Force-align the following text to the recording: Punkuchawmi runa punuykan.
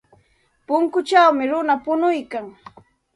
Punkuchawmi 0.65 1.43
runa 1.51 1.75
punuykan. 1.83 2.45